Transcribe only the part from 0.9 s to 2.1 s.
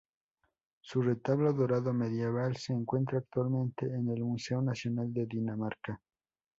retablo dorado